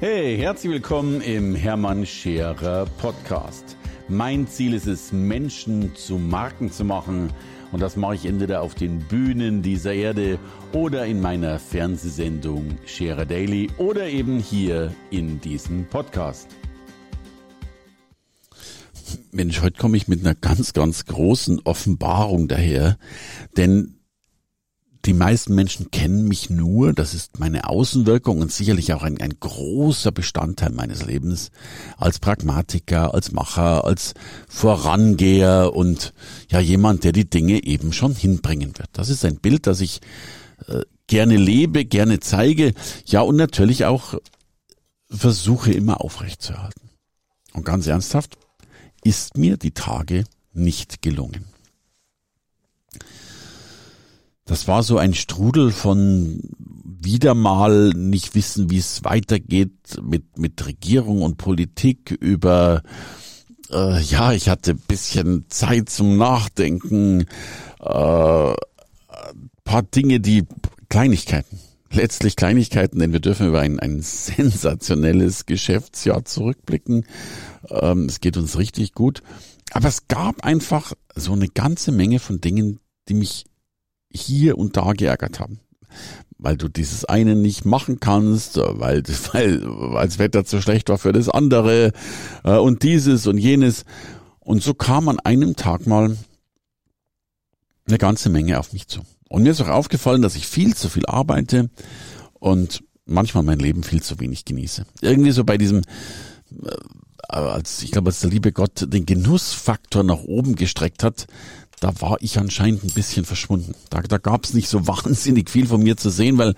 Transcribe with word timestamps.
Hey, 0.00 0.38
herzlich 0.38 0.74
willkommen 0.74 1.20
im 1.22 1.56
Hermann 1.56 2.06
Scherer 2.06 2.86
Podcast. 2.98 3.76
Mein 4.06 4.46
Ziel 4.46 4.74
ist 4.74 4.86
es, 4.86 5.10
Menschen 5.10 5.92
zu 5.96 6.18
Marken 6.18 6.70
zu 6.70 6.84
machen. 6.84 7.32
Und 7.72 7.80
das 7.80 7.96
mache 7.96 8.14
ich 8.14 8.24
entweder 8.24 8.62
auf 8.62 8.76
den 8.76 9.00
Bühnen 9.00 9.60
dieser 9.60 9.92
Erde 9.92 10.38
oder 10.72 11.04
in 11.04 11.20
meiner 11.20 11.58
Fernsehsendung 11.58 12.78
Scherer 12.86 13.26
Daily 13.26 13.70
oder 13.76 14.06
eben 14.08 14.38
hier 14.38 14.94
in 15.10 15.40
diesem 15.40 15.84
Podcast. 15.86 16.46
Mensch, 19.32 19.62
heute 19.62 19.80
komme 19.80 19.96
ich 19.96 20.06
mit 20.06 20.20
einer 20.20 20.36
ganz, 20.36 20.74
ganz 20.74 21.06
großen 21.06 21.62
Offenbarung 21.64 22.46
daher, 22.46 22.98
denn 23.56 23.97
die 25.08 25.14
meisten 25.14 25.54
Menschen 25.54 25.90
kennen 25.90 26.28
mich 26.28 26.50
nur, 26.50 26.92
das 26.92 27.14
ist 27.14 27.40
meine 27.40 27.68
Außenwirkung 27.68 28.42
und 28.42 28.52
sicherlich 28.52 28.92
auch 28.92 29.02
ein, 29.02 29.18
ein 29.20 29.40
großer 29.40 30.12
Bestandteil 30.12 30.70
meines 30.70 31.06
Lebens 31.06 31.50
als 31.96 32.18
Pragmatiker, 32.18 33.14
als 33.14 33.32
Macher, 33.32 33.86
als 33.86 34.12
Vorangeher 34.48 35.72
und 35.74 36.12
ja 36.50 36.60
jemand, 36.60 37.04
der 37.04 37.12
die 37.12 37.28
Dinge 37.28 37.64
eben 37.64 37.94
schon 37.94 38.14
hinbringen 38.14 38.76
wird. 38.76 38.90
Das 38.92 39.08
ist 39.08 39.24
ein 39.24 39.38
Bild, 39.38 39.66
das 39.66 39.80
ich 39.80 40.00
äh, 40.66 40.82
gerne 41.06 41.38
lebe, 41.38 41.86
gerne 41.86 42.20
zeige, 42.20 42.74
ja 43.06 43.22
und 43.22 43.36
natürlich 43.36 43.86
auch 43.86 44.14
versuche 45.08 45.72
immer 45.72 46.02
aufrechtzuerhalten. 46.02 46.90
Und 47.54 47.64
ganz 47.64 47.86
ernsthaft, 47.86 48.36
ist 49.02 49.38
mir 49.38 49.56
die 49.56 49.72
Tage 49.72 50.24
nicht 50.52 51.00
gelungen. 51.00 51.46
Das 54.48 54.66
war 54.66 54.82
so 54.82 54.96
ein 54.96 55.12
Strudel 55.12 55.70
von 55.70 56.40
wieder 56.58 57.34
mal 57.34 57.90
nicht 57.90 58.34
wissen, 58.34 58.70
wie 58.70 58.78
es 58.78 59.04
weitergeht 59.04 59.72
mit, 60.02 60.38
mit 60.38 60.66
Regierung 60.66 61.20
und 61.20 61.36
Politik 61.36 62.10
über, 62.10 62.82
äh, 63.70 64.00
ja, 64.00 64.32
ich 64.32 64.48
hatte 64.48 64.74
bisschen 64.74 65.44
Zeit 65.50 65.90
zum 65.90 66.16
Nachdenken, 66.16 67.26
äh, 67.80 68.54
paar 69.64 69.82
Dinge, 69.94 70.18
die 70.18 70.46
Kleinigkeiten, 70.88 71.60
letztlich 71.92 72.34
Kleinigkeiten, 72.34 73.00
denn 73.00 73.12
wir 73.12 73.20
dürfen 73.20 73.48
über 73.48 73.60
ein, 73.60 73.78
ein 73.78 74.00
sensationelles 74.00 75.44
Geschäftsjahr 75.44 76.24
zurückblicken. 76.24 77.04
Ähm, 77.68 78.06
es 78.06 78.20
geht 78.20 78.38
uns 78.38 78.56
richtig 78.56 78.94
gut. 78.94 79.22
Aber 79.72 79.88
es 79.88 80.08
gab 80.08 80.42
einfach 80.42 80.94
so 81.14 81.34
eine 81.34 81.48
ganze 81.48 81.92
Menge 81.92 82.18
von 82.18 82.40
Dingen, 82.40 82.80
die 83.10 83.14
mich 83.14 83.44
hier 84.10 84.58
und 84.58 84.76
da 84.76 84.92
geärgert 84.92 85.40
haben. 85.40 85.60
Weil 86.38 86.56
du 86.56 86.68
dieses 86.68 87.04
eine 87.04 87.34
nicht 87.34 87.64
machen 87.64 88.00
kannst, 88.00 88.56
weil, 88.56 89.02
weil, 89.32 89.62
weil 89.64 90.06
das 90.06 90.18
Wetter 90.18 90.44
zu 90.44 90.60
schlecht 90.60 90.88
war 90.88 90.98
für 90.98 91.12
das 91.12 91.28
andere 91.28 91.92
äh, 92.44 92.56
und 92.56 92.82
dieses 92.82 93.26
und 93.26 93.38
jenes. 93.38 93.84
Und 94.40 94.62
so 94.62 94.74
kam 94.74 95.08
an 95.08 95.20
einem 95.20 95.56
Tag 95.56 95.86
mal 95.86 96.16
eine 97.86 97.98
ganze 97.98 98.28
Menge 98.28 98.58
auf 98.58 98.72
mich 98.72 98.86
zu. 98.88 99.00
Und 99.28 99.42
mir 99.42 99.50
ist 99.50 99.60
auch 99.60 99.68
aufgefallen, 99.68 100.22
dass 100.22 100.36
ich 100.36 100.46
viel 100.46 100.74
zu 100.74 100.88
viel 100.88 101.06
arbeite 101.06 101.70
und 102.34 102.82
manchmal 103.04 103.42
mein 103.42 103.58
Leben 103.58 103.82
viel 103.82 104.02
zu 104.02 104.20
wenig 104.20 104.44
genieße. 104.44 104.84
Irgendwie 105.00 105.32
so 105.32 105.44
bei 105.44 105.58
diesem, 105.58 105.82
äh, 106.62 106.70
als 107.28 107.82
ich 107.82 107.90
glaube, 107.90 108.08
als 108.08 108.20
der 108.20 108.30
liebe 108.30 108.52
Gott 108.52 108.86
den 108.92 109.06
Genussfaktor 109.06 110.02
nach 110.02 110.20
oben 110.20 110.54
gestreckt 110.54 111.02
hat, 111.02 111.26
da 111.80 112.00
war 112.00 112.16
ich 112.20 112.38
anscheinend 112.38 112.84
ein 112.84 112.92
bisschen 112.92 113.24
verschwunden. 113.24 113.74
Da, 113.90 114.00
da 114.00 114.18
gab 114.18 114.44
es 114.44 114.54
nicht 114.54 114.68
so 114.68 114.86
wahnsinnig 114.86 115.50
viel 115.50 115.66
von 115.66 115.82
mir 115.82 115.96
zu 115.96 116.10
sehen, 116.10 116.38
weil 116.38 116.54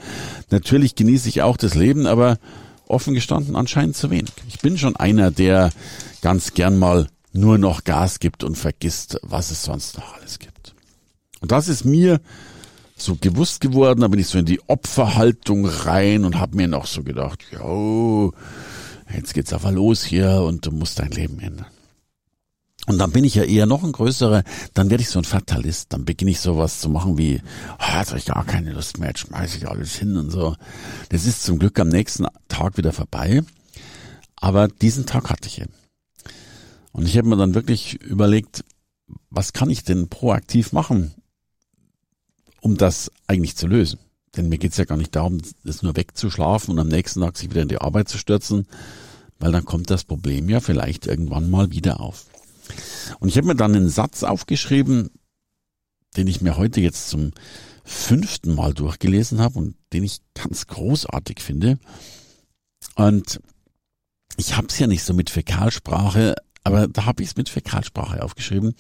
natürlich 0.51 0.95
genieße 0.95 1.29
ich 1.29 1.43
auch 1.43 1.57
das 1.57 1.75
Leben, 1.75 2.07
aber 2.07 2.39
offen 2.87 3.15
gestanden 3.15 3.57
anscheinend 3.57 3.97
zu 3.97 4.11
wenig. 4.11 4.33
Ich 4.49 4.61
bin 4.61 4.77
schon 4.77 4.97
einer, 4.97 5.31
der 5.31 5.71
ganz 6.23 6.55
gern 6.55 6.79
mal 6.79 7.09
nur 7.33 7.59
noch 7.59 7.85
Gas 7.85 8.19
gibt 8.19 8.43
und 8.43 8.57
vergisst, 8.57 9.19
was 9.23 9.51
es 9.51 9.63
sonst 9.63 9.97
noch 9.97 10.15
alles 10.15 10.39
gibt. 10.39 10.75
Und 11.41 11.53
das 11.53 11.69
ist 11.69 11.85
mir 11.85 12.21
so 12.97 13.17
gewusst 13.19 13.61
geworden, 13.61 14.01
da 14.01 14.09
bin 14.09 14.21
ich 14.21 14.27
so 14.27 14.39
in 14.39 14.45
die 14.45 14.61
Opferhaltung 14.67 15.65
rein 15.67 16.25
und 16.25 16.39
habe 16.39 16.57
mir 16.57 16.69
noch 16.69 16.87
so 16.87 17.03
gedacht, 17.03 17.41
jo, 17.53 18.33
jetzt 19.15 19.33
geht's 19.33 19.53
aber 19.53 19.73
los 19.73 20.05
hier 20.05 20.43
und 20.43 20.67
du 20.67 20.73
musst 20.73 20.99
dein 20.99 21.11
Leben 21.11 21.39
ändern. 21.41 21.67
Und 22.91 22.99
dann 22.99 23.13
bin 23.13 23.23
ich 23.23 23.37
ja 23.37 23.45
eher 23.45 23.67
noch 23.67 23.85
ein 23.85 23.93
größerer, 23.93 24.43
dann 24.75 24.91
werde 24.91 25.03
ich 25.03 25.11
so 25.11 25.21
ein 25.21 25.25
Fatalist, 25.25 25.93
dann 25.93 26.05
beginne 26.05 26.33
ich 26.33 26.41
sowas 26.41 26.81
zu 26.81 26.89
machen 26.89 27.17
wie, 27.19 27.41
oh, 27.79 27.99
jetzt 27.99 28.09
habe 28.09 28.19
ich 28.19 28.25
gar 28.25 28.45
keine 28.45 28.73
Lust 28.73 28.99
mehr, 28.99 29.11
jetzt 29.11 29.21
schmeiße 29.21 29.59
ich 29.59 29.69
alles 29.69 29.95
hin 29.95 30.17
und 30.17 30.31
so. 30.31 30.57
Das 31.09 31.25
ist 31.25 31.45
zum 31.45 31.61
Glück 31.61 31.79
am 31.79 31.87
nächsten 31.87 32.27
Tag 32.49 32.77
wieder 32.79 32.93
vorbei, 32.93 33.45
aber 34.35 34.67
diesen 34.67 35.07
Tag 35.07 35.31
hatte 35.31 35.47
ich 35.47 35.61
eben. 35.61 35.73
Und 36.91 37.07
ich 37.07 37.17
habe 37.17 37.29
mir 37.29 37.37
dann 37.37 37.55
wirklich 37.55 38.03
überlegt, 38.03 38.65
was 39.31 39.53
kann 39.53 39.71
ich 39.71 39.85
denn 39.85 40.09
proaktiv 40.09 40.73
machen, 40.73 41.15
um 42.61 42.77
das 42.77 43.13
eigentlich 43.29 43.57
zu 43.57 43.69
lösen? 43.69 44.01
Denn 44.37 44.49
mir 44.49 44.59
geht's 44.59 44.79
ja 44.79 44.85
gar 44.85 44.99
nicht 44.99 45.15
darum, 45.15 45.39
das 45.63 45.83
nur 45.83 45.95
wegzuschlafen 45.95 46.73
und 46.75 46.81
am 46.81 46.89
nächsten 46.89 47.21
Tag 47.21 47.39
sich 47.39 47.51
wieder 47.51 47.63
in 47.63 47.69
die 47.69 47.81
Arbeit 47.81 48.09
zu 48.09 48.19
stürzen, 48.19 48.67
weil 49.39 49.53
dann 49.53 49.65
kommt 49.65 49.91
das 49.91 50.03
Problem 50.03 50.49
ja 50.49 50.59
vielleicht 50.59 51.07
irgendwann 51.07 51.51
mal 51.51 51.71
wieder 51.71 52.01
auf. 52.01 52.27
Und 53.19 53.29
ich 53.29 53.37
habe 53.37 53.47
mir 53.47 53.57
dann 53.57 53.75
einen 53.75 53.89
Satz 53.89 54.23
aufgeschrieben, 54.23 55.11
den 56.17 56.27
ich 56.27 56.41
mir 56.41 56.57
heute 56.57 56.81
jetzt 56.81 57.09
zum 57.09 57.33
fünften 57.85 58.55
Mal 58.55 58.75
durchgelesen 58.75 59.41
habe 59.41 59.59
und 59.59 59.77
den 59.93 60.05
ich 60.05 60.21
ganz 60.35 60.67
großartig 60.67 61.41
finde. 61.41 61.79
Und 62.95 63.41
ich 64.37 64.57
habe 64.57 64.69
es 64.69 64.79
ja 64.79 64.87
nicht 64.87 65.03
so 65.03 65.13
mit 65.13 65.31
Fäkalsprache, 65.31 66.35
aber 66.63 66.89
da 66.89 67.07
habe 67.07 67.23
ich 67.23 67.31
es 67.31 67.37
mit 67.37 67.49
Fäkalsprache 67.49 68.23
aufgeschrieben. 68.23 68.75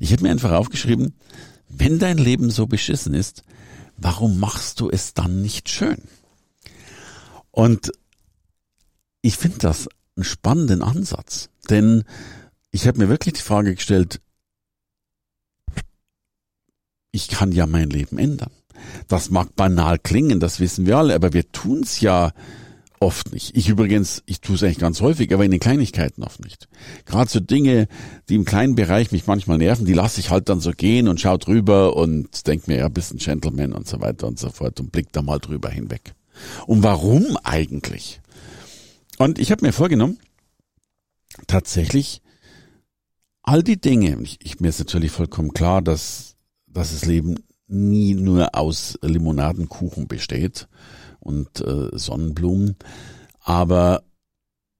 Ich 0.00 0.12
habe 0.12 0.22
mir 0.22 0.30
einfach 0.30 0.52
aufgeschrieben, 0.52 1.14
wenn 1.68 1.98
dein 1.98 2.18
Leben 2.18 2.50
so 2.50 2.66
beschissen 2.66 3.14
ist, 3.14 3.44
warum 3.96 4.38
machst 4.38 4.80
du 4.80 4.90
es 4.90 5.14
dann 5.14 5.42
nicht 5.42 5.68
schön? 5.68 6.02
Und 7.50 7.92
ich 9.22 9.36
finde 9.36 9.58
das 9.58 9.88
einen 10.14 10.24
spannenden 10.24 10.82
Ansatz, 10.82 11.48
denn 11.68 12.04
ich 12.76 12.86
habe 12.86 12.98
mir 12.98 13.08
wirklich 13.08 13.32
die 13.32 13.40
Frage 13.40 13.74
gestellt, 13.74 14.20
ich 17.10 17.28
kann 17.28 17.50
ja 17.52 17.66
mein 17.66 17.88
Leben 17.88 18.18
ändern. 18.18 18.50
Das 19.08 19.30
mag 19.30 19.56
banal 19.56 19.98
klingen, 19.98 20.40
das 20.40 20.60
wissen 20.60 20.84
wir 20.84 20.98
alle, 20.98 21.14
aber 21.14 21.32
wir 21.32 21.50
tun's 21.52 22.00
ja 22.02 22.32
oft 23.00 23.32
nicht. 23.32 23.56
Ich 23.56 23.70
übrigens, 23.70 24.22
ich 24.26 24.42
tue 24.42 24.56
es 24.56 24.62
eigentlich 24.62 24.78
ganz 24.78 25.00
häufig, 25.00 25.32
aber 25.32 25.46
in 25.46 25.52
den 25.52 25.60
Kleinigkeiten 25.60 26.22
oft 26.22 26.44
nicht. 26.44 26.68
Gerade 27.06 27.30
so 27.30 27.40
Dinge, 27.40 27.88
die 28.28 28.34
im 28.34 28.44
kleinen 28.44 28.74
Bereich 28.74 29.10
mich 29.10 29.26
manchmal 29.26 29.56
nerven, 29.56 29.86
die 29.86 29.94
lasse 29.94 30.20
ich 30.20 30.28
halt 30.28 30.50
dann 30.50 30.60
so 30.60 30.72
gehen 30.72 31.08
und 31.08 31.18
schau 31.18 31.38
drüber 31.38 31.96
und 31.96 32.46
denk 32.46 32.68
mir, 32.68 32.76
ja, 32.76 32.88
bist 32.90 33.14
ein 33.14 33.18
Gentleman 33.18 33.72
und 33.72 33.88
so 33.88 34.02
weiter 34.02 34.26
und 34.26 34.38
so 34.38 34.50
fort 34.50 34.80
und 34.80 34.92
blick 34.92 35.12
da 35.12 35.22
mal 35.22 35.38
drüber 35.38 35.70
hinweg. 35.70 36.14
Und 36.66 36.82
warum 36.82 37.38
eigentlich? 37.42 38.20
Und 39.16 39.38
ich 39.38 39.50
habe 39.50 39.64
mir 39.64 39.72
vorgenommen, 39.72 40.18
tatsächlich 41.46 42.20
all 43.46 43.62
die 43.62 43.80
Dinge, 43.80 44.20
ich, 44.20 44.38
ich, 44.42 44.60
mir 44.60 44.68
ist 44.68 44.80
natürlich 44.80 45.12
vollkommen 45.12 45.54
klar, 45.54 45.80
dass, 45.80 46.36
dass 46.66 46.92
das 46.92 47.06
Leben 47.06 47.36
nie 47.68 48.14
nur 48.14 48.54
aus 48.54 48.98
Limonadenkuchen 49.00 50.06
besteht 50.06 50.68
und 51.20 51.60
äh, 51.60 51.88
Sonnenblumen, 51.96 52.76
aber 53.40 54.02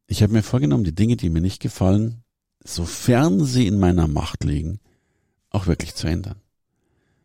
ich 0.09 0.23
habe 0.23 0.33
mir 0.33 0.43
vorgenommen, 0.43 0.85
die 0.85 0.95
Dinge, 0.95 1.17
die 1.17 1.31
mir 1.31 1.41
nicht 1.41 1.61
gefallen, 1.61 2.23
sofern 2.63 3.45
sie 3.45 3.67
in 3.67 3.79
meiner 3.79 4.09
Macht 4.09 4.45
liegen, 4.45 4.81
auch 5.51 5.67
wirklich 5.67 5.95
zu 5.95 6.07
ändern. 6.07 6.41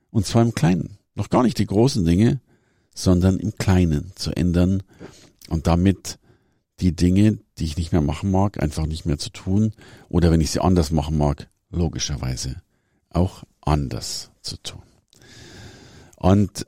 Und 0.10 0.26
zwar 0.26 0.42
im 0.42 0.56
Kleinen. 0.56 0.98
Noch 1.14 1.30
gar 1.30 1.44
nicht 1.44 1.60
die 1.60 1.66
großen 1.66 2.06
Dinge, 2.06 2.42
sondern 2.96 3.40
im 3.40 3.56
Kleinen 3.56 4.12
zu 4.16 4.32
ändern 4.32 4.84
und 5.50 5.68
damit 5.68 6.20
die 6.80 6.96
Dinge, 6.96 7.40
die 7.62 7.66
ich 7.66 7.78
nicht 7.78 7.92
mehr 7.92 8.02
machen 8.02 8.32
mag, 8.32 8.62
einfach 8.62 8.88
nicht 8.88 9.06
mehr 9.06 9.20
zu 9.20 9.30
tun 9.30 9.74
oder 10.10 10.32
wenn 10.32 10.42
ich 10.42 10.50
sie 10.50 10.62
anders 10.62 10.90
machen 10.90 11.16
mag, 11.16 11.48
logischerweise 11.70 12.56
auch 13.12 13.44
anders 13.62 14.32
zu 14.42 14.58
tun. 14.58 14.82
Und 16.16 16.66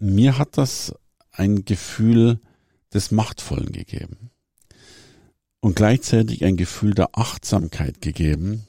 mir 0.00 0.36
hat 0.36 0.58
das 0.58 0.94
ein 1.30 1.64
Gefühl 1.64 2.40
des 2.92 3.12
Machtvollen 3.12 3.70
gegeben 3.70 4.30
und 5.60 5.76
gleichzeitig 5.76 6.44
ein 6.44 6.56
Gefühl 6.56 6.94
der 6.94 7.10
Achtsamkeit 7.16 8.00
gegeben, 8.00 8.66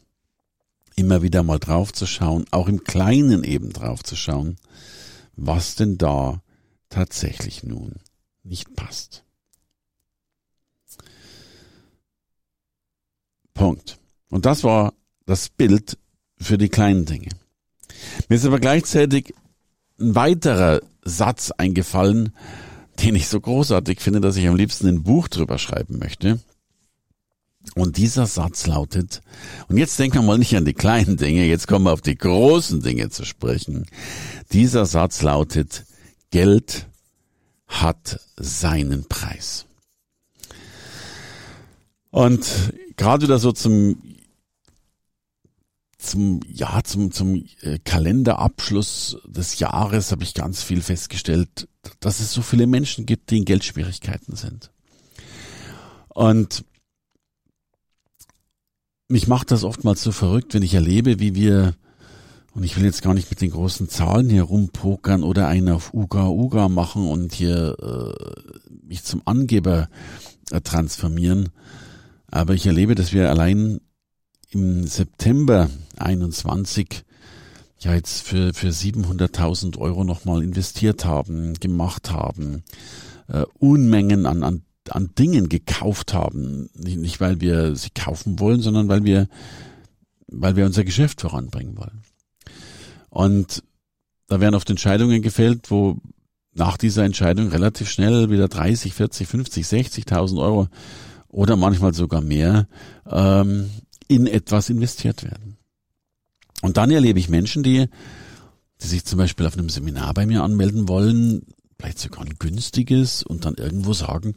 immer 0.96 1.24
wieder 1.24 1.42
mal 1.42 1.58
drauf 1.58 1.92
zu 1.92 2.06
schauen, 2.06 2.46
auch 2.52 2.68
im 2.68 2.84
Kleinen 2.84 3.44
eben 3.44 3.74
drauf 3.74 4.04
zu 4.04 4.16
schauen, 4.16 4.58
was 5.36 5.74
denn 5.74 5.98
da 5.98 6.44
tatsächlich 6.90 7.64
nun 7.64 7.96
nicht 8.44 8.76
passt. 8.76 9.24
Punkt. 13.62 14.00
Und 14.32 14.48
das 14.48 14.64
war 14.64 14.92
das 15.28 15.50
Bild 15.50 15.96
für 16.40 16.58
die 16.58 16.70
kleinen 16.70 17.06
Dinge. 17.06 17.30
Mir 18.28 18.38
ist 18.38 18.46
aber 18.48 18.60
gleichzeitig 18.60 19.36
ein 20.00 20.16
weiterer 20.16 20.82
Satz 21.04 21.52
eingefallen, 21.52 22.34
den 23.04 23.14
ich 23.14 23.28
so 23.28 23.40
großartig 23.40 24.00
finde, 24.00 24.20
dass 24.20 24.36
ich 24.36 24.48
am 24.48 24.56
liebsten 24.56 24.88
ein 24.88 25.04
Buch 25.04 25.28
drüber 25.28 25.60
schreiben 25.60 26.00
möchte. 26.00 26.40
Und 27.76 27.98
dieser 27.98 28.26
Satz 28.26 28.66
lautet, 28.66 29.22
und 29.68 29.78
jetzt 29.78 30.00
denken 30.00 30.18
wir 30.18 30.24
mal 30.24 30.40
nicht 30.40 30.56
an 30.56 30.66
die 30.66 30.74
kleinen 30.74 31.18
Dinge, 31.18 31.46
jetzt 31.46 31.68
kommen 31.68 31.86
wir 31.86 31.94
auf 31.94 32.02
die 32.02 32.18
großen 32.18 32.82
Dinge 32.82 33.12
zu 33.12 33.26
sprechen. 33.26 33.86
Dieser 34.54 34.88
Satz 34.88 35.22
lautet, 35.22 35.86
Geld 36.32 36.88
hat 37.68 38.22
seinen 38.38 39.08
Preis. 39.08 39.68
Und 42.12 42.46
gerade 42.98 43.24
wieder 43.26 43.40
so 43.40 43.52
zum 43.52 44.02
zum 45.98 46.42
ja 46.48 46.82
zum 46.84 47.12
zum 47.12 47.46
äh, 47.62 47.78
Kalenderabschluss 47.80 49.18
des 49.26 49.60
Jahres 49.60 50.12
habe 50.12 50.24
ich 50.24 50.34
ganz 50.34 50.64
viel 50.64 50.82
festgestellt, 50.82 51.68
dass 52.00 52.20
es 52.20 52.34
so 52.34 52.42
viele 52.42 52.68
Menschen 52.68 53.06
gibt, 53.06 53.30
die 53.30 53.38
in 53.38 53.46
Geldschwierigkeiten 53.46 54.36
sind. 54.36 54.72
Und 56.10 56.66
mich 59.08 59.28
macht 59.28 59.52
das 59.52 59.64
oftmals 59.64 60.02
so 60.02 60.12
verrückt, 60.12 60.54
wenn 60.54 60.64
ich 60.64 60.74
erlebe, 60.74 61.20
wie 61.20 61.36
wir 61.36 61.76
und 62.54 62.64
ich 62.64 62.76
will 62.76 62.84
jetzt 62.84 63.02
gar 63.02 63.14
nicht 63.14 63.30
mit 63.30 63.40
den 63.40 63.52
großen 63.52 63.88
Zahlen 63.88 64.30
hier 64.30 64.44
rumpokern 64.44 65.24
oder 65.24 65.48
einen 65.48 65.70
auf 65.70 65.94
Uga 65.94 66.28
Uga 66.28 66.68
machen 66.68 67.08
und 67.08 67.34
hier 67.34 67.78
äh, 67.80 68.68
mich 68.86 69.04
zum 69.04 69.22
Angeber 69.24 69.88
äh, 70.52 70.60
transformieren. 70.60 71.50
Aber 72.32 72.54
ich 72.54 72.66
erlebe, 72.66 72.96
dass 72.96 73.12
wir 73.12 73.30
allein 73.30 73.82
im 74.50 74.88
September 74.88 75.70
21 75.98 77.04
ja 77.80 77.94
jetzt 77.94 78.24
für, 78.24 78.54
für 78.54 78.70
700.000 78.70 79.78
Euro 79.78 80.04
nochmal 80.04 80.44
investiert 80.44 81.04
haben, 81.04 81.56
gemacht 81.56 82.12
haben, 82.12 82.64
äh, 83.28 83.44
Unmengen 83.60 84.26
an, 84.26 84.44
an, 84.44 84.62
an 84.90 85.10
Dingen 85.18 85.50
gekauft 85.50 86.14
haben. 86.14 86.70
Nicht, 86.76 86.98
nicht 86.98 87.22
weil 87.22 87.42
wir 87.42 87.76
sie 87.76 87.90
kaufen 87.90 88.40
wollen, 88.40 88.62
sondern 88.62 88.88
weil 88.88 89.04
wir, 89.04 89.28
weil 90.28 90.56
wir 90.56 90.66
unser 90.66 90.84
Geschäft 90.84 91.22
voranbringen 91.22 91.78
wollen. 91.78 92.04
Und 93.10 93.64
da 94.28 94.40
werden 94.40 94.56
oft 94.56 94.70
Entscheidungen 94.70 95.22
gefällt, 95.22 95.70
wo 95.70 95.98
nach 96.54 96.78
dieser 96.78 97.04
Entscheidung 97.04 97.50
relativ 97.50 97.90
schnell 97.90 98.30
wieder 98.30 98.48
30, 98.48 98.94
40, 98.94 99.28
50, 99.28 99.66
60.000 99.66 100.42
Euro 100.42 100.68
oder 101.32 101.56
manchmal 101.56 101.94
sogar 101.94 102.22
mehr 102.22 102.68
ähm, 103.10 103.70
in 104.08 104.28
etwas 104.28 104.70
investiert 104.70 105.24
werden. 105.24 105.58
Und 106.62 106.78
dann 106.78 106.92
erlebe 106.92 107.20
ich 107.20 107.30
Menschen, 107.30 107.64
die, 107.64 107.88
die 108.82 108.88
sich 108.88 109.06
zum 109.06 109.18
Beispiel 109.18 109.48
auf 109.48 109.58
einem 109.58 109.70
Seminar 109.70 110.14
bei 110.14 110.26
mir 110.26 110.44
anmelden 110.44 110.88
wollen, 110.88 111.44
vielleicht 111.80 112.00
sogar 112.00 112.22
ein 112.22 112.36
günstiges 112.38 113.24
und 113.24 113.46
dann 113.46 113.56
irgendwo 113.56 113.94
sagen, 113.94 114.36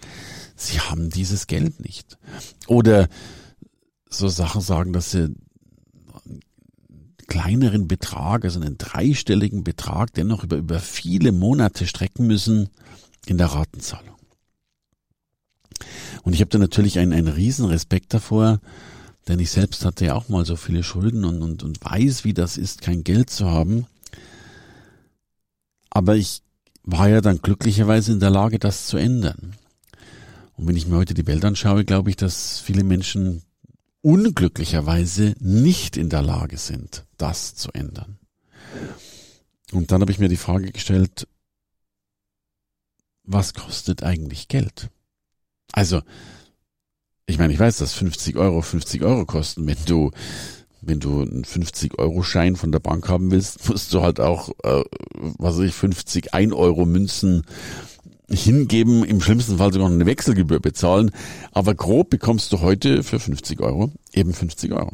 sie 0.56 0.80
haben 0.80 1.10
dieses 1.10 1.46
Geld 1.46 1.80
nicht. 1.80 2.16
Oder 2.66 3.08
so 4.08 4.28
Sachen 4.28 4.62
sagen, 4.62 4.92
dass 4.92 5.10
sie 5.10 5.34
kleineren 7.26 7.88
Betrag, 7.88 8.44
also 8.44 8.60
einen 8.60 8.78
dreistelligen 8.78 9.64
Betrag, 9.64 10.14
dennoch 10.14 10.44
über, 10.44 10.56
über 10.56 10.78
viele 10.78 11.32
Monate 11.32 11.86
strecken 11.86 12.26
müssen 12.26 12.68
in 13.26 13.38
der 13.38 13.48
Ratenzahlung. 13.48 14.14
Und 16.24 16.32
ich 16.32 16.40
habe 16.40 16.50
da 16.50 16.58
natürlich 16.58 16.98
einen, 16.98 17.12
einen 17.12 17.28
riesen 17.28 17.66
Respekt 17.66 18.14
davor, 18.14 18.60
denn 19.28 19.38
ich 19.38 19.50
selbst 19.50 19.84
hatte 19.84 20.06
ja 20.06 20.14
auch 20.14 20.28
mal 20.28 20.44
so 20.44 20.56
viele 20.56 20.82
Schulden 20.82 21.24
und, 21.24 21.42
und, 21.42 21.62
und 21.62 21.84
weiß, 21.84 22.24
wie 22.24 22.34
das 22.34 22.56
ist, 22.56 22.82
kein 22.82 23.04
Geld 23.04 23.30
zu 23.30 23.46
haben. 23.46 23.86
Aber 25.90 26.16
ich 26.16 26.42
war 26.82 27.08
ja 27.08 27.20
dann 27.20 27.38
glücklicherweise 27.38 28.12
in 28.12 28.20
der 28.20 28.30
Lage, 28.30 28.58
das 28.58 28.86
zu 28.86 28.96
ändern. 28.96 29.54
Und 30.56 30.66
wenn 30.66 30.76
ich 30.76 30.86
mir 30.86 30.96
heute 30.96 31.14
die 31.14 31.26
Welt 31.26 31.44
anschaue, 31.44 31.84
glaube 31.84 32.10
ich, 32.10 32.16
dass 32.16 32.58
viele 32.60 32.84
Menschen 32.84 33.42
unglücklicherweise 34.02 35.34
nicht 35.40 35.96
in 35.96 36.10
der 36.10 36.22
Lage 36.22 36.58
sind, 36.58 37.04
das 37.16 37.54
zu 37.54 37.70
ändern. 37.72 38.18
Und 39.72 39.90
dann 39.90 40.00
habe 40.00 40.12
ich 40.12 40.18
mir 40.18 40.28
die 40.28 40.36
Frage 40.36 40.72
gestellt, 40.72 41.26
was 43.24 43.54
kostet 43.54 44.02
eigentlich 44.02 44.48
Geld? 44.48 44.90
Also, 45.74 46.02
ich 47.26 47.38
meine, 47.38 47.52
ich 47.52 47.58
weiß, 47.58 47.78
dass 47.78 47.94
50 47.94 48.36
Euro 48.36 48.62
50 48.62 49.02
Euro 49.02 49.26
kosten. 49.26 49.66
Wenn 49.66 49.84
du, 49.86 50.12
wenn 50.80 51.00
du 51.00 51.22
einen 51.22 51.44
50 51.44 51.98
Euro 51.98 52.22
Schein 52.22 52.54
von 52.54 52.70
der 52.70 52.78
Bank 52.78 53.08
haben 53.08 53.32
willst, 53.32 53.68
musst 53.68 53.92
du 53.92 54.00
halt 54.00 54.20
auch, 54.20 54.50
äh, 54.62 54.84
was 55.38 55.58
weiß 55.58 55.64
ich, 55.64 55.74
50 55.74 56.32
1 56.32 56.52
Euro 56.52 56.86
Münzen 56.86 57.42
hingeben, 58.30 59.04
im 59.04 59.20
schlimmsten 59.20 59.58
Fall 59.58 59.72
sogar 59.72 59.90
eine 59.90 60.06
Wechselgebühr 60.06 60.60
bezahlen. 60.60 61.10
Aber 61.50 61.74
grob 61.74 62.08
bekommst 62.08 62.52
du 62.52 62.60
heute 62.60 63.02
für 63.02 63.18
50 63.18 63.58
Euro 63.60 63.90
eben 64.12 64.32
50 64.32 64.72
Euro. 64.72 64.92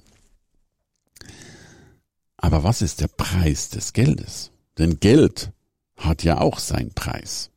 Aber 2.39 2.65
was 2.65 2.81
ist 2.81 3.03
der 3.03 3.09
Preis 3.09 3.69
des 3.69 3.93
Geldes? 3.93 4.51
Denn 4.79 4.99
Geld 4.99 5.53
hat 5.99 6.25
ja 6.25 6.41
auch 6.41 6.59
seinen 6.59 6.95
Preis. 6.95 7.51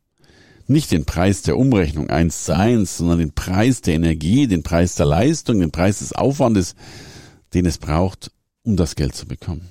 Nicht 0.67 0.91
den 0.91 1.05
Preis 1.05 1.41
der 1.41 1.57
Umrechnung 1.57 2.09
eins 2.09 2.45
zu 2.45 2.55
eins, 2.55 2.97
sondern 2.97 3.19
den 3.19 3.33
Preis 3.33 3.81
der 3.81 3.95
Energie, 3.95 4.47
den 4.47 4.63
Preis 4.63 4.95
der 4.95 5.05
Leistung, 5.05 5.59
den 5.59 5.71
Preis 5.71 5.99
des 5.99 6.13
Aufwandes, 6.13 6.75
den 7.53 7.65
es 7.65 7.77
braucht, 7.77 8.31
um 8.63 8.77
das 8.77 8.95
Geld 8.95 9.15
zu 9.15 9.25
bekommen. 9.25 9.69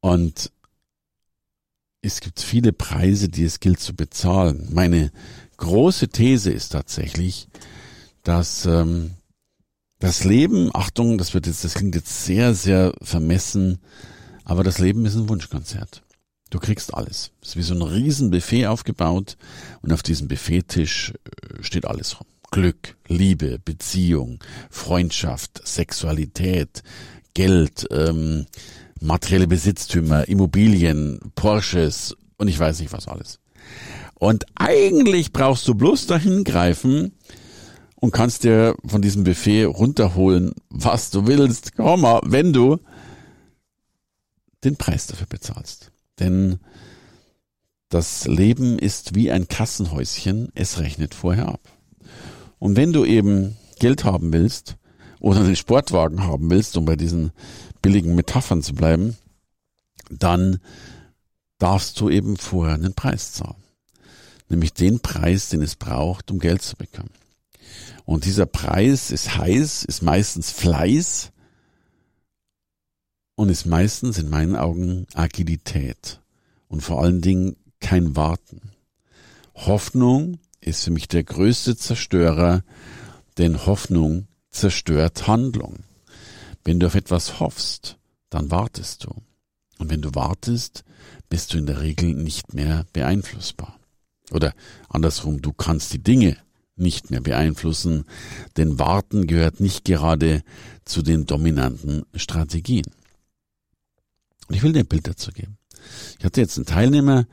Und 0.00 0.52
es 2.02 2.20
gibt 2.20 2.40
viele 2.40 2.72
Preise, 2.72 3.28
die 3.28 3.44
es 3.44 3.60
gilt 3.60 3.80
zu 3.80 3.94
bezahlen. 3.94 4.68
Meine 4.70 5.10
große 5.56 6.08
These 6.08 6.52
ist 6.52 6.70
tatsächlich, 6.70 7.48
dass 8.22 8.66
ähm, 8.66 9.12
das 9.98 10.24
Leben, 10.24 10.70
Achtung, 10.74 11.18
das 11.18 11.34
wird 11.34 11.46
jetzt, 11.46 11.64
das 11.64 11.74
klingt 11.74 11.94
jetzt 11.94 12.24
sehr, 12.24 12.54
sehr 12.54 12.92
vermessen, 13.02 13.78
aber 14.44 14.62
das 14.62 14.78
Leben 14.78 15.04
ist 15.06 15.16
ein 15.16 15.28
Wunschkonzert. 15.28 16.02
Du 16.50 16.58
kriegst 16.58 16.94
alles. 16.94 17.32
Es 17.42 17.50
ist 17.50 17.56
wie 17.56 17.62
so 17.62 17.74
ein 17.74 17.82
riesen 17.82 18.30
Buffet 18.30 18.66
aufgebaut 18.66 19.36
und 19.82 19.92
auf 19.92 20.02
diesem 20.02 20.28
Buffettisch 20.28 21.12
äh, 21.12 21.62
steht 21.62 21.86
alles 21.86 22.20
rum. 22.20 22.26
Glück, 22.50 22.96
Liebe, 23.08 23.58
Beziehung, 23.58 24.38
Freundschaft, 24.70 25.66
Sexualität, 25.66 26.82
Geld, 27.34 27.86
ähm, 27.90 28.46
materielle 29.00 29.48
Besitztümer, 29.48 30.28
Immobilien, 30.28 31.20
Porsches 31.34 32.16
und 32.36 32.48
ich 32.48 32.58
weiß 32.58 32.80
nicht 32.80 32.92
was 32.92 33.08
alles. 33.08 33.40
Und 34.14 34.44
eigentlich 34.54 35.32
brauchst 35.32 35.66
du 35.68 35.74
bloß 35.74 36.06
dahin 36.06 36.44
greifen 36.44 37.12
und 37.96 38.12
kannst 38.12 38.44
dir 38.44 38.76
von 38.86 39.02
diesem 39.02 39.24
Buffet 39.24 39.64
runterholen, 39.64 40.54
was 40.70 41.10
du 41.10 41.26
willst, 41.26 41.76
Komma, 41.76 42.20
wenn 42.24 42.52
du 42.52 42.78
den 44.64 44.76
Preis 44.76 45.06
dafür 45.06 45.26
bezahlst. 45.26 45.90
Denn 46.18 46.58
das 47.88 48.26
Leben 48.26 48.78
ist 48.78 49.14
wie 49.14 49.30
ein 49.30 49.48
Kassenhäuschen, 49.48 50.50
es 50.54 50.78
rechnet 50.78 51.14
vorher 51.14 51.48
ab. 51.48 51.60
Und 52.58 52.76
wenn 52.76 52.92
du 52.92 53.04
eben 53.04 53.56
Geld 53.78 54.04
haben 54.04 54.32
willst 54.32 54.76
oder 55.20 55.40
einen 55.40 55.56
Sportwagen 55.56 56.24
haben 56.24 56.50
willst, 56.50 56.76
um 56.76 56.84
bei 56.84 56.96
diesen 56.96 57.32
billigen 57.82 58.14
Metaphern 58.14 58.62
zu 58.62 58.74
bleiben, 58.74 59.16
dann 60.10 60.58
darfst 61.58 62.00
du 62.00 62.10
eben 62.10 62.36
vorher 62.36 62.74
einen 62.74 62.94
Preis 62.94 63.32
zahlen. 63.32 63.62
Nämlich 64.48 64.72
den 64.72 65.00
Preis, 65.00 65.48
den 65.48 65.62
es 65.62 65.76
braucht, 65.76 66.30
um 66.30 66.38
Geld 66.38 66.62
zu 66.62 66.76
bekommen. 66.76 67.10
Und 68.04 68.24
dieser 68.24 68.46
Preis 68.46 69.10
ist 69.10 69.36
heiß, 69.36 69.84
ist 69.84 70.02
meistens 70.02 70.50
Fleiß 70.52 71.32
und 73.36 73.50
ist 73.50 73.66
meistens 73.66 74.18
in 74.18 74.28
meinen 74.28 74.56
Augen 74.56 75.06
Agilität 75.14 76.20
und 76.68 76.80
vor 76.80 77.02
allen 77.02 77.20
Dingen 77.20 77.56
kein 77.80 78.16
Warten. 78.16 78.72
Hoffnung 79.54 80.38
ist 80.60 80.84
für 80.84 80.90
mich 80.90 81.06
der 81.06 81.22
größte 81.22 81.76
Zerstörer, 81.76 82.64
denn 83.38 83.66
Hoffnung 83.66 84.26
zerstört 84.50 85.28
Handlung. 85.28 85.84
Wenn 86.64 86.80
du 86.80 86.86
auf 86.86 86.94
etwas 86.94 87.38
hoffst, 87.38 87.98
dann 88.30 88.50
wartest 88.50 89.04
du. 89.04 89.14
Und 89.78 89.90
wenn 89.90 90.02
du 90.02 90.14
wartest, 90.14 90.84
bist 91.28 91.52
du 91.52 91.58
in 91.58 91.66
der 91.66 91.80
Regel 91.82 92.14
nicht 92.14 92.54
mehr 92.54 92.86
beeinflussbar. 92.92 93.78
Oder 94.30 94.54
andersrum, 94.88 95.42
du 95.42 95.52
kannst 95.52 95.92
die 95.92 96.02
Dinge 96.02 96.36
nicht 96.74 97.10
mehr 97.10 97.20
beeinflussen, 97.20 98.04
denn 98.56 98.78
Warten 98.78 99.26
gehört 99.26 99.60
nicht 99.60 99.84
gerade 99.84 100.42
zu 100.84 101.02
den 101.02 101.26
dominanten 101.26 102.04
Strategien. 102.14 102.86
Und 104.48 104.54
ich 104.54 104.62
will 104.62 104.72
dir 104.72 104.80
ein 104.80 104.86
Bild 104.86 105.06
dazu 105.06 105.32
geben. 105.32 105.58
Ich 106.18 106.24
hatte 106.24 106.40
jetzt 106.40 106.56
einen 106.56 106.66
Teilnehmer, 106.66 107.26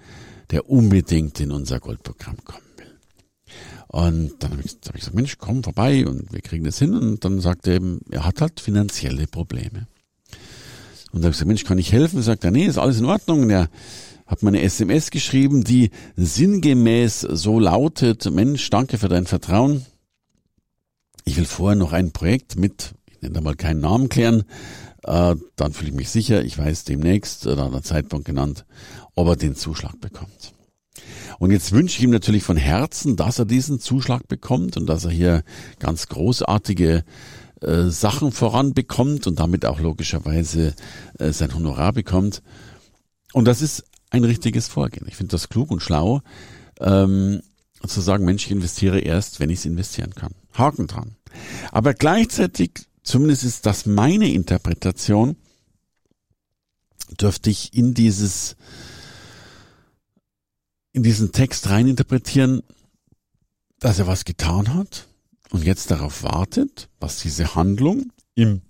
der 0.51 0.70
unbedingt 0.70 1.39
in 1.39 1.51
unser 1.51 1.79
Goldprogramm 1.79 2.38
kommen 2.43 2.63
und 3.93 4.32
dann 4.39 4.53
habe 4.53 4.63
ich, 4.65 4.72
hab 4.88 4.96
ich 4.96 5.01
gesagt, 5.01 5.15
Mensch, 5.15 5.38
komm 5.38 5.63
vorbei 5.63 6.08
und 6.08 6.34
wir 6.34 6.41
kriegen 6.41 6.63
das 6.63 6.79
hin. 6.79 6.96
Und 6.96 7.24
dann 7.24 7.39
sagt 7.39 7.67
er 7.67 7.75
eben, 7.75 8.00
er 8.10 8.25
hat 8.25 8.41
halt 8.41 8.60
finanzielle 8.60 9.27
Probleme. 9.27 9.88
Und 11.12 11.22
da 11.22 11.25
habe 11.25 11.29
ich 11.29 11.34
gesagt, 11.34 11.48
Mensch, 11.48 11.63
kann 11.63 11.77
ich 11.77 11.91
helfen? 11.91 12.24
Sagt 12.24 12.43
er, 12.43 12.50
nee, 12.50 12.65
ist 12.65 12.79
alles 12.79 12.98
in 12.98 13.05
Ordnung. 13.05 13.43
Und 13.43 13.51
er 13.51 13.70
hat 14.25 14.41
mir 14.41 14.48
eine 14.50 14.63
SMS 14.63 15.12
geschrieben, 15.12 15.63
die 15.63 15.91
sinngemäß 16.15 17.22
so 17.22 17.60
lautet, 17.60 18.32
Mensch, 18.32 18.67
danke 18.72 18.98
für 18.98 19.10
dein 19.10 19.27
Vertrauen. 19.27 19.86
Ich 21.24 21.38
will 21.38 21.46
vorher 21.46 21.77
noch 21.77 21.93
ein 21.93 22.12
Projekt 22.13 22.55
mit, 22.55 22.96
nenne 23.23 23.41
mal 23.41 23.55
keinen 23.55 23.81
Namen 23.81 24.09
klären, 24.09 24.43
äh, 25.03 25.35
dann 25.55 25.73
fühle 25.73 25.89
ich 25.89 25.95
mich 25.95 26.09
sicher, 26.09 26.43
ich 26.43 26.57
weiß 26.57 26.83
demnächst, 26.85 27.47
oder 27.47 27.63
an 27.63 27.71
der 27.71 27.83
Zeitpunkt 27.83 28.25
genannt, 28.25 28.65
ob 29.15 29.27
er 29.27 29.35
den 29.35 29.55
Zuschlag 29.55 29.99
bekommt. 29.99 30.53
Und 31.39 31.51
jetzt 31.51 31.71
wünsche 31.71 31.97
ich 31.97 32.03
ihm 32.03 32.11
natürlich 32.11 32.43
von 32.43 32.57
Herzen, 32.57 33.15
dass 33.15 33.39
er 33.39 33.45
diesen 33.45 33.79
Zuschlag 33.79 34.27
bekommt 34.27 34.77
und 34.77 34.85
dass 34.85 35.05
er 35.05 35.11
hier 35.11 35.43
ganz 35.79 36.07
großartige 36.07 37.03
äh, 37.61 37.83
Sachen 37.85 38.31
voranbekommt 38.31 39.27
und 39.27 39.39
damit 39.39 39.65
auch 39.65 39.79
logischerweise 39.79 40.73
äh, 41.19 41.31
sein 41.31 41.53
Honorar 41.53 41.93
bekommt. 41.93 42.41
Und 43.33 43.45
das 43.45 43.61
ist 43.61 43.83
ein 44.11 44.23
richtiges 44.23 44.67
Vorgehen. 44.67 45.07
Ich 45.07 45.15
finde 45.15 45.31
das 45.31 45.49
klug 45.49 45.71
und 45.71 45.81
schlau, 45.81 46.21
ähm, 46.79 47.41
zu 47.85 47.99
sagen, 47.99 48.25
Mensch, 48.25 48.45
ich 48.45 48.51
investiere 48.51 48.99
erst, 48.99 49.39
wenn 49.39 49.49
ich 49.49 49.59
es 49.59 49.65
investieren 49.65 50.13
kann. 50.15 50.33
Haken 50.53 50.87
dran. 50.87 51.15
Aber 51.71 51.93
gleichzeitig, 51.93 52.71
zumindest 53.03 53.43
ist 53.43 53.65
das 53.65 53.86
meine 53.86 54.31
Interpretation, 54.31 55.36
dürfte 57.19 57.50
ich 57.50 57.74
in 57.74 57.93
dieses 57.93 58.55
in 60.93 61.03
diesen 61.03 61.31
Text 61.31 61.69
reininterpretieren, 61.69 62.62
dass 63.79 64.00
er 64.00 64.07
was 64.07 64.25
getan 64.25 64.75
hat 64.75 65.07
und 65.50 65.63
jetzt 65.63 65.89
darauf 65.89 66.24
wartet, 66.24 66.89
was 67.00 67.19
diese 67.19 67.55
Handlung 67.55 68.12
im 68.36 68.62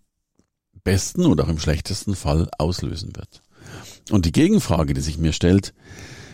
besten 0.84 1.26
oder 1.26 1.44
auch 1.44 1.50
im 1.50 1.60
schlechtesten 1.60 2.16
Fall 2.16 2.50
auslösen 2.58 3.16
wird. 3.16 3.42
Und 4.10 4.26
die 4.26 4.32
Gegenfrage, 4.32 4.94
die 4.94 5.02
sich 5.02 5.18
mir 5.18 5.34
stellt, 5.34 5.74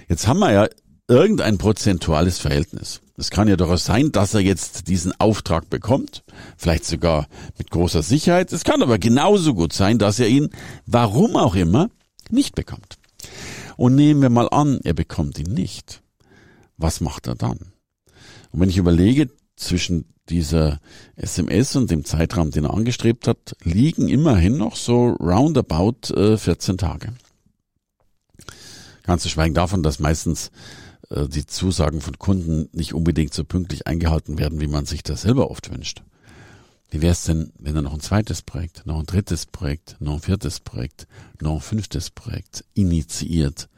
jetzt 0.08 0.28
haben 0.28 0.40
wir 0.40 0.52
ja 0.52 0.70
irgendein 1.10 1.58
prozentuales 1.58 2.40
Verhältnis. 2.40 3.02
Es 3.18 3.32
kann 3.32 3.50
ja 3.50 3.58
durchaus 3.58 3.84
sein, 3.84 4.14
dass 4.14 4.34
er 4.34 4.40
jetzt 4.40 4.88
diesen 4.88 5.12
Auftrag 5.20 5.70
bekommt, 5.70 6.24
vielleicht 6.56 6.86
sogar 6.86 7.28
mit 7.58 7.72
großer 7.72 8.02
Sicherheit. 8.02 8.54
Es 8.54 8.64
kann 8.64 8.82
aber 8.82 8.98
genauso 8.98 9.54
gut 9.54 9.74
sein, 9.74 10.00
dass 10.00 10.20
er 10.20 10.30
ihn, 10.30 10.50
warum 10.86 11.36
auch 11.36 11.56
immer, 11.56 11.90
nicht 12.30 12.56
bekommt. 12.56 12.98
Und 13.76 13.96
nehmen 13.96 14.22
wir 14.22 14.30
mal 14.30 14.48
an, 14.50 14.80
er 14.84 14.94
bekommt 14.94 15.40
ihn 15.40 15.52
nicht. 15.54 16.02
Was 16.78 17.02
macht 17.02 17.28
er 17.28 17.36
dann? 17.36 17.58
Und 18.52 18.62
wenn 18.62 18.70
ich 18.70 18.78
überlege, 18.78 19.30
zwischen 19.60 20.06
dieser 20.30 20.80
SMS 21.16 21.76
und 21.76 21.92
dem 21.92 22.06
Zeitraum, 22.06 22.52
den 22.52 22.66
er 22.66 22.74
angestrebt 22.74 23.28
hat, 23.28 23.56
liegen 23.64 24.08
immerhin 24.08 24.58
noch 24.58 24.76
so 24.76 25.10
roundabout 25.20 26.14
äh, 26.14 26.38
14 26.38 26.78
Tage. 26.78 27.14
Ganz 29.04 29.24
zu 29.24 29.30
schweigen 29.30 29.56
davon, 29.56 29.84
dass 29.84 30.00
meistens 30.00 30.52
äh, 31.10 31.28
die 31.28 31.46
Zusagen 31.46 32.02
von 32.02 32.18
Kunden 32.18 32.70
nicht 32.72 32.94
unbedingt 32.94 33.34
so 33.34 33.44
pünktlich 33.44 33.88
eingehalten 33.88 34.38
werden, 34.38 34.62
wie 34.62 34.68
man 34.68 34.86
sich 34.86 35.04
das 35.04 35.24
selber 35.24 35.52
oft 35.52 35.72
wünscht. 35.72 36.04
Wie 36.92 37.02
wäre 37.02 37.12
es 37.12 37.24
denn, 37.24 37.52
wenn 37.60 37.76
er 37.76 37.84
noch 37.84 37.94
ein 37.94 38.00
zweites 38.00 38.42
Projekt, 38.42 38.86
noch 38.86 39.00
ein 39.00 39.06
drittes 39.06 39.46
Projekt, 39.46 39.98
noch 40.00 40.16
ein 40.16 40.22
viertes 40.22 40.60
Projekt, 40.60 41.08
noch 41.40 41.56
ein 41.56 41.62
fünftes 41.62 42.10
Projekt 42.10 42.66
initiiert, 42.74 43.70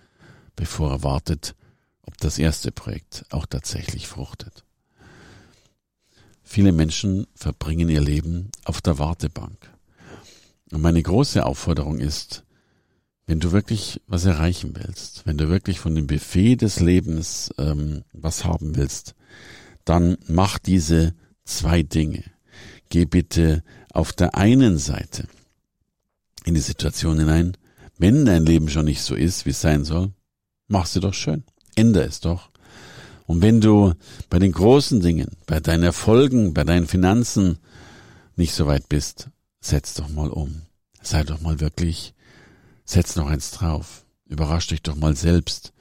bevor 0.56 0.92
er 0.92 1.04
wartet, 1.04 1.56
ob 2.04 2.18
das 2.18 2.38
erste 2.38 2.72
Projekt 2.72 3.26
auch 3.30 3.46
tatsächlich 3.46 4.08
fruchtet? 4.08 4.64
Viele 6.44 6.72
Menschen 6.72 7.28
verbringen 7.36 7.90
ihr 7.90 8.02
Leben 8.02 8.50
auf 8.66 8.82
der 8.82 8.98
Wartebank. 8.98 9.70
Und 10.72 10.82
meine 10.82 11.02
große 11.02 11.46
Aufforderung 11.46 12.00
ist, 12.00 12.44
wenn 13.32 13.40
du 13.40 13.54
wirklich 13.54 14.02
was 14.08 14.26
erreichen 14.26 14.74
willst, 14.74 15.26
wenn 15.26 15.38
du 15.38 15.48
wirklich 15.48 15.80
von 15.80 15.96
dem 15.96 16.06
Buffet 16.06 16.58
des 16.58 16.82
Lebens 16.82 17.50
ähm, 17.58 18.04
was 18.12 18.44
haben 18.44 18.76
willst, 18.76 19.16
dann 19.86 20.18
mach 20.28 20.60
diese 20.60 21.14
zwei 21.46 21.82
Dinge. 21.82 22.26
Geh 22.90 23.06
bitte 23.06 23.64
auf 23.94 24.12
der 24.12 24.36
einen 24.36 24.78
Seite 24.78 25.30
in 26.44 26.56
die 26.56 26.60
Situation 26.60 27.20
hinein, 27.20 27.56
wenn 27.98 28.26
dein 28.26 28.46
Leben 28.46 28.68
schon 28.68 28.84
nicht 28.84 29.02
so 29.02 29.16
ist, 29.16 29.46
wie 29.46 29.52
es 29.52 29.62
sein 29.62 29.86
soll, 29.86 30.12
mach 30.68 30.86
sie 30.86 31.00
doch 31.00 31.14
schön. 31.14 31.46
Ändere 31.76 32.04
es 32.04 32.20
doch. 32.20 32.50
Und 33.28 33.42
wenn 33.42 33.62
du 33.62 33.94
bei 34.30 34.40
den 34.40 34.52
großen 34.52 35.00
Dingen, 35.00 35.38
bei 35.46 35.62
deinen 35.62 35.84
Erfolgen, 35.84 36.54
bei 36.54 36.66
deinen 36.66 36.86
Finanzen 36.86 37.60
nicht 38.36 38.54
so 38.54 38.68
weit 38.68 38.90
bist, 38.90 39.30
setz 39.62 39.94
doch 39.94 40.10
mal 40.10 40.30
um. 40.30 40.64
Sei 41.02 41.24
doch 41.24 41.40
mal 41.40 41.62
wirklich 41.62 42.14
Setz 42.92 43.16
noch 43.16 43.28
eins 43.28 43.52
drauf. 43.52 44.06
Überrasch 44.26 44.68
dich 44.68 44.82
doch 44.82 44.98
mal 44.98 45.16
selbst 45.16 45.72